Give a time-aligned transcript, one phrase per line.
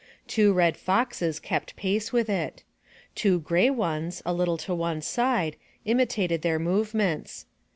[0.25, 2.63] Two red foxes kept pace with it.
[3.13, 7.45] Two gray ones, a little to one side, imitated their movements.